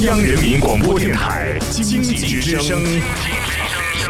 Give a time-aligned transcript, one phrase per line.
[0.00, 2.82] 央人民广播电台经济之声，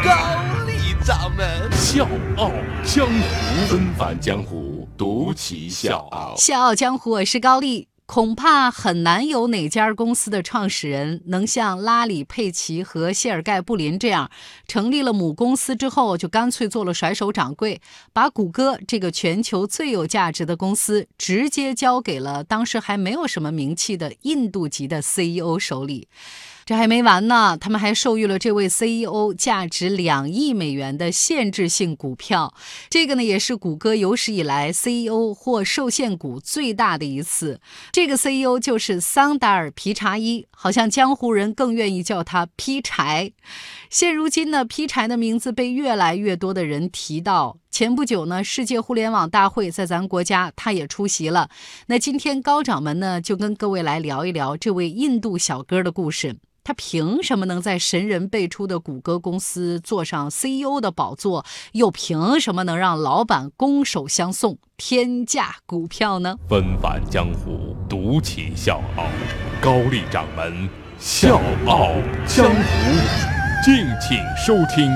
[0.03, 2.51] 高丽掌门笑傲
[2.83, 6.33] 江湖，纷返江湖，独骑笑傲。
[6.37, 7.89] 笑傲江湖，我是高丽。
[8.05, 14.29] 恐怕很难有哪家公司的创始人能像拉里·佩奇和谢尔盖·布林这样，
[14.67, 17.81] 成立了母公司之后就干脆做了甩手掌柜，
[18.11, 26.07] 把谷歌这个全球最有价值的公司直接交给了当时还没有什么名气的印度籍的 CEO 手里。
[26.65, 32.53] 这还没完呢，他们还授予了这位 CEO 价值两亿美元的限制性股票。
[32.89, 37.59] 这个呢，也是谷歌有史以来 CEO 获受限股最大的一次。
[37.91, 43.31] 这个 CEO 就是桑达尔·皮查伊，好像江湖人更愿意叫他“劈柴”。
[43.89, 47.57] 现如今呢，劈柴的名字被越来越多的人提到。
[47.73, 51.49] 前不久呢，世界互联网大会在咱国家，他也出席了。
[51.87, 56.35] 那今天高掌门呢，就跟各位来聊一聊这位印度小哥的故事。
[56.63, 61.43] 他凭什么能在神人辈出的谷歌公司坐上 CEO 的宝座？
[61.71, 66.35] 又凭什么能让老板拱手相送天价股票呢？
[66.47, 69.05] 纷繁江湖，独起笑傲。
[69.59, 70.69] 高丽掌门
[70.99, 71.89] 笑傲
[72.27, 72.53] 江湖，
[73.65, 74.91] 敬请收听。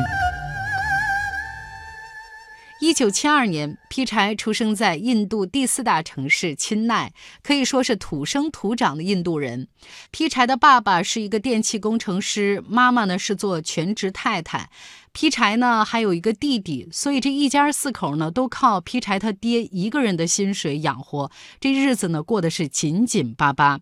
[2.80, 7.12] 一九七二年，劈柴出生在印度第四大城市钦奈，
[7.42, 9.68] 可以说是土生土长的印度人。
[10.12, 14.70] 劈柴的爸爸是一个电气工程师，妈妈呢是做全职太太。
[15.12, 23.80] 劈柴呢还有一个弟弟，所以这一家四口呢都靠劈柴他爹一个人的薪水养活，这日子呢过得是紧紧巴巴。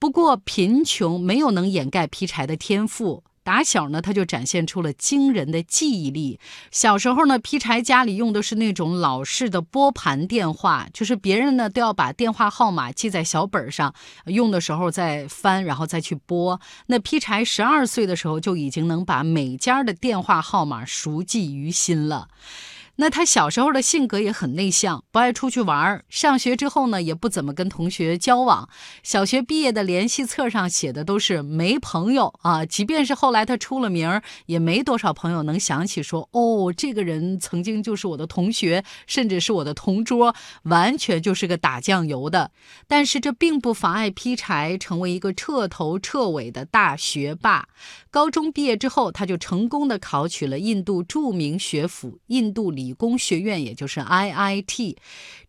[0.00, 3.22] 不过贫穷没有能掩盖劈柴的天赋。
[3.44, 6.40] 打小呢，他就展现出了惊人的记忆力。
[6.72, 16.58] 小时候呢，劈柴家里用的是那种老式的拨盘电话，就是别人呢都要把电话号码记在小本上，用的时候再翻，然后再去拨。
[16.86, 22.28] 那劈柴十二岁的时候就已经能把每家的电话号码熟记于心了。
[22.96, 26.04] 那他小时候的性格也很内向，不爱出去玩儿。
[26.08, 28.68] 上学之后呢，也不怎么跟同学交往。
[29.02, 32.64] 小学毕业的联系册上写的都是没朋友啊。
[32.64, 40.32] 即便是后来他出了名，也没多少朋友能想起说哦，这个人曾经就是我的同学，甚至是我的同桌，
[40.62, 42.52] 完全就是个打酱油的。
[42.86, 47.68] 但是这并不妨碍劈柴成为一个彻头彻尾的大学霸。
[48.12, 52.83] 高中毕业之后，他就成功的考取了印度著名学府印度理。
[52.84, 54.96] 理工学院，也就是 IIT，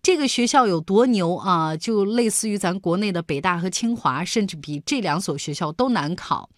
[0.01, 1.75] 这个学校有多牛啊？
[1.75, 6.50] 就类似于咱国内的北大和清华，甚至比这两所学校都难考。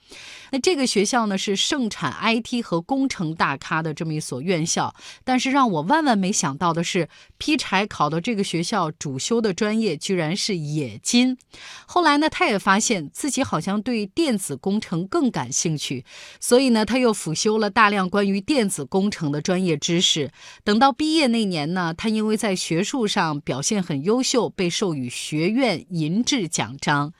[0.51, 4.95] 那这个学校呢，是盛产 IT 和工程大咖的这么一所院校。
[5.23, 11.37] 但是让我万万没想到的是，劈柴考到这个学校主修的专业居然是冶金。
[11.85, 16.05] 后来呢，他也发现自己好像对电子工程更感兴趣，
[16.39, 20.31] 所以呢，他又辅修了大量关于电子工程的专业知识。
[20.63, 27.11] 等到毕业那年呢，他因为在学术上表现很优秀，被授予学院银质奖章。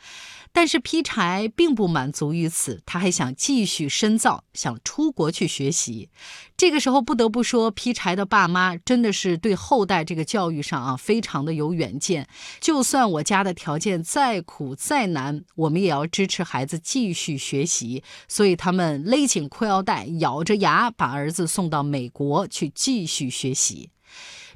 [0.57, 6.09] 但是劈柴并不满足于此，他还想继续深造，想出国去学习。
[6.57, 12.27] 这个时候不得不说，劈柴的爸妈真的是对后代这个教育上啊非常的有远见。
[12.59, 18.03] 就算我家的条件再苦再难，我们也要支持孩子继续学习。
[18.27, 23.91] 所以他们勒紧裤腰带，咬着牙把儿子送到美国去继续学习。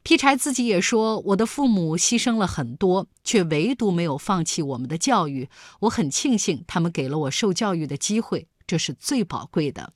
[0.04, 5.48] 劈柴自己也说：“我的父母牺牲了很多，却唯独没有放弃我们的教育。
[5.82, 9.94] 我很庆幸他们给了我受教育的机会，这是最宝贵的。”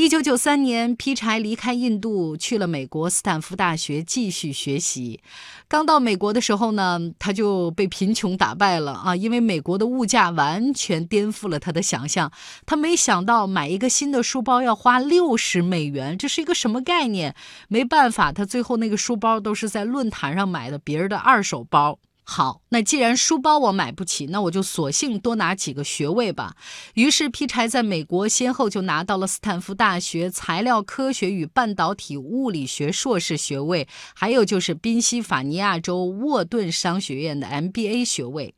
[0.00, 5.20] 一九九三年，劈柴离开印度，去了美国斯坦福大学继续学习。
[5.68, 9.14] 刚到美国的时候呢，他就被贫穷打败了啊！
[9.14, 12.32] 因为美国的物价完全颠覆了他的想象。
[12.64, 17.34] 他没想到买一个新的书包要花六十美元，这是一个什么概念？
[17.68, 21.98] 没办法，他最后那个书包都是在论坛上买的别人的二手包。
[22.32, 26.54] 好，那既然书包我买不起，那我就索性多拿几个学位吧。
[26.94, 38.54] 于是劈柴在美国先后就拿到了斯坦福大学材料科学与半导体物理学硕士学位，还有就是宾夕法尼亚州沃顿商学院的 MBA 学位。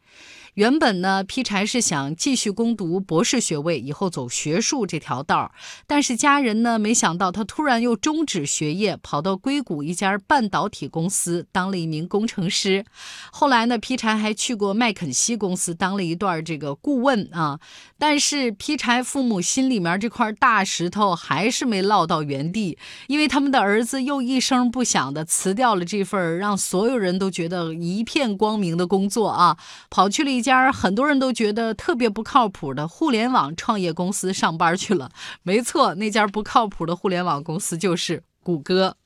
[0.54, 5.50] 原本呢，劈柴是想继续攻读博士学位，以后走学术这条道儿。
[5.87, 12.84] 但是家人呢，没想到他突然又终止学业，跑到硅谷一家半导体公司当了一名工程师。
[13.32, 17.58] 后来呢，劈柴还去过麦肯锡公司当了一段这个顾问啊。
[17.98, 22.76] 但是劈柴父母心里面这块大石头还是没落到原地，
[23.06, 29.56] 因为他们的儿子又一声不响的辞掉了这份让所有人都觉得一片光明的工作啊，
[29.88, 30.41] 跑去了一。
[30.42, 35.10] 家很多人都觉得特别不靠谱的互联网创业公司上班去了。
[35.42, 38.96] 没错，那家不靠谱的互联网公司就是谷歌。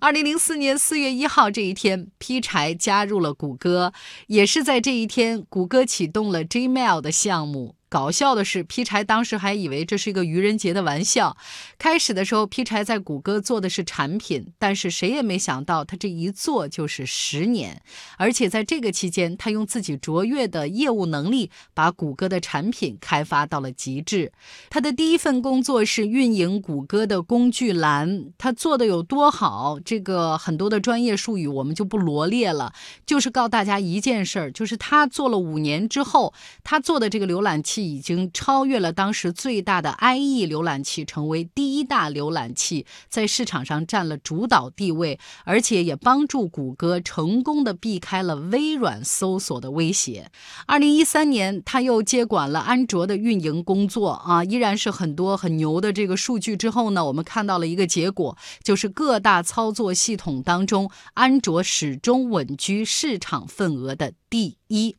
[0.00, 3.92] 二零零四年四月一号这一天，劈柴加入了谷歌，
[4.28, 7.74] 也是在这一天，谷歌启动了 Gmail 的项目。
[7.90, 11.34] 搞笑的是，劈柴当时还以为这是一个愚人节的玩笑。
[11.78, 17.80] 开始的时候，劈柴在谷歌做的是产品，但是谁也没想到，他这一做就是十年。
[18.18, 24.32] 而且在这个期间，他用自己卓越的业务能力，把谷歌的产品开发到了极致。
[24.68, 29.80] 他的第一份工作是运营谷歌的工具栏，他做的有多好？
[29.82, 32.74] 这个很多的专业术语我们就不罗列了，
[33.06, 37.77] 就是告诉大家一件事儿，就是他做了五年之后，他做的这个浏览器。
[37.82, 50.30] 已经超越了当时最大的 IE 浏览器，成为第一大浏览器，在市场上占了主导地位，而且也帮助谷歌成功的避开了微软搜索的威胁。
[50.66, 56.56] 二零一三年，他又接管了安卓的运营工作啊，依然是很多很牛的这个数据。
[56.56, 64.96] 之后呢，我们看到了一个结果，就是各大操作系统当中，安卓始终稳居市场份额的第一。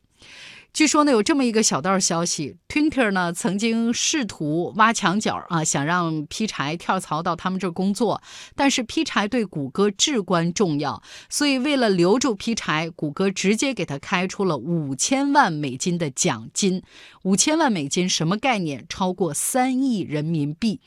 [0.72, 8.22] 据说呢，有这么一个小道消息，Twitter 呢曾经试图挖墙脚啊，想让劈柴跳槽到他们这儿工作，
[8.54, 16.82] 但是劈柴对谷歌至关重要，所以为了留住劈柴，谷歌直接给他开出了五千万美金的奖金。
[17.24, 18.86] 五千万美金什么概念？
[18.88, 20.80] 超过三亿人民币。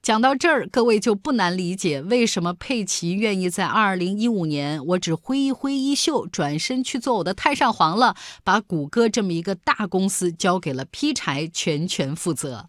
[0.00, 12.68] 讲到这儿，各位就不难理解为什么佩奇愿意在二零一五年，我只挥一挥衣袖，转身去做我的太上皇了，把谷歌这么一个大公司交给了劈柴全权负责。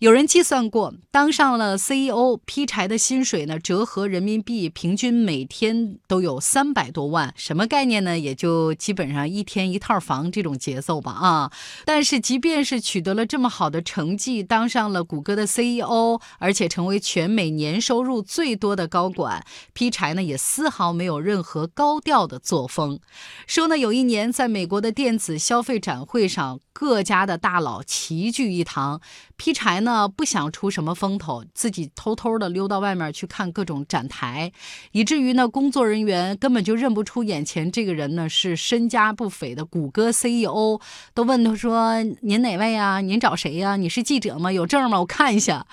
[0.00, 8.18] 有人计算过，当上了 CEO，劈柴的薪水呢，折合人民币平均每天都有三百多万，什么概念呢？
[8.18, 11.52] 也就基本上一天一套房这种节奏吧啊！
[11.84, 22.98] 但是即便是取得了这么好的成绩，当上了谷歌的 CEO，而且成为全美年收入最多的高管，劈柴呢也丝毫没有任何高调的作风。
[23.46, 29.00] 说呢，有一年在美国的电子消费展会上，各家的大佬齐聚一堂，
[29.36, 29.83] 劈柴。
[29.83, 34.50] 呢那不想出什么风头，自己偷偷的溜到外面去看各种展台，
[34.92, 40.80] 以至于呢工作人员根本就认不出眼前这个人呢是身家不菲的谷歌 CEO，
[41.12, 43.02] 都问他说：“您哪位啊？
[43.02, 43.76] 您找谁呀？
[43.76, 44.50] 你是记者吗？
[44.50, 44.98] 有证吗？
[45.00, 45.66] 我看一下。”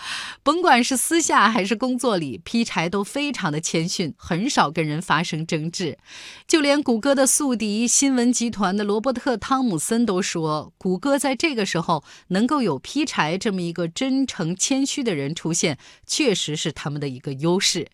[0.44, 5.98] 甭管是私下还是工作里，劈柴都非常的谦逊，很少跟人发生争执。
[6.46, 13.88] 就连谷歌的宿敌新闻集团的罗伯特汤姆森都说，谷歌在这个时候能够有劈柴这么一个。
[14.02, 15.78] 真诚谦虚的人出现，
[16.08, 17.88] 确实是他们的一个优势。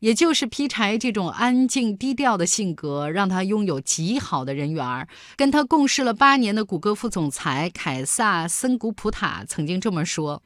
[0.00, 5.06] 也就是劈柴这种安静低调的性格，让他拥有极好的人缘。
[5.36, 10.42] 跟他共事了八年的谷歌副总裁凯撒森古普塔曾经这么说：“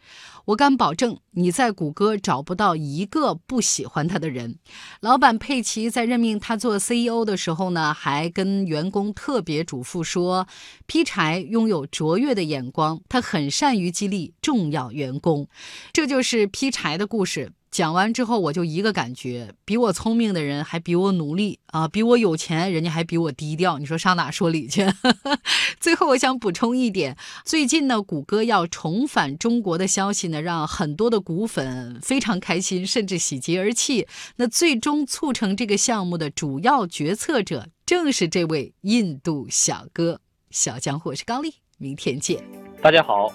[0.47, 4.59] 我敢保证，你在谷歌找不到一个不喜欢他的人。”
[5.01, 10.49] 老板佩奇在任命他做 CEO 的时候呢，还跟员工特别嘱咐说
[10.87, 15.49] ：“劈柴拥有卓越的眼光，他很善于激励重要员工。”
[15.95, 17.53] 这就是劈柴的故事。
[17.75, 23.81] 讲完之后，我就一个感觉：比我聪明的人还比我努力啊，比我有钱，人家还比我低调。
[23.81, 24.87] 你说上哪说理去？
[25.81, 34.07] 最后，我想补充一点：最近呢，谷歌要重返中国的消息呢，让很多的股粉非常开心，甚至喜极而泣。
[34.37, 40.21] 那最终促成这个项目的主要决策者，正是这位印度小哥
[40.53, 41.09] 小江湖。
[41.09, 42.41] 我是高丽，明天见。
[42.81, 43.35] 大家好。